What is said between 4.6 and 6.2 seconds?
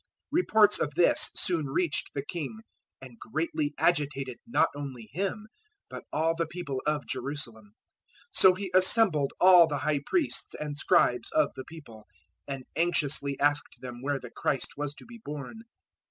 only him but